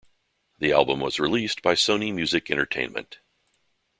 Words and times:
The 0.57 0.71
album 0.71 0.99
was 0.99 1.19
released 1.19 1.61
by 1.61 1.75
Sony 1.75 2.11
Music 2.11 2.49
Entertainment. 2.49 3.19